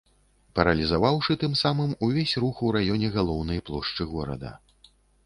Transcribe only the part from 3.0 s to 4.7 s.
галоўнай плошчы горада.